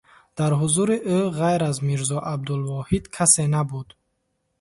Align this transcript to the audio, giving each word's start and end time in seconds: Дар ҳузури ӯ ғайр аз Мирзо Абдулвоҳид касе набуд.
Дар 0.37 0.51
ҳузури 0.61 0.97
ӯ 1.17 1.17
ғайр 1.37 1.61
аз 1.69 1.77
Мирзо 1.87 2.19
Абдулвоҳид 2.33 3.05
касе 3.15 3.45
набуд. 3.53 3.89